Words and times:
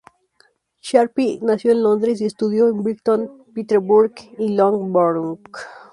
Sharpe 0.81 1.37
nació 1.43 1.73
en 1.73 1.83
Londres 1.83 2.19
y 2.21 2.25
estudió 2.25 2.67
en 2.69 2.81
Brighton, 2.81 3.43
Peterborough 3.53 4.11
y 4.39 4.55
Loughborough. 4.55 5.39